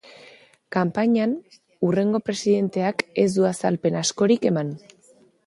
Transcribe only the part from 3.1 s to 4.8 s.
ez du azalpen askorik eman.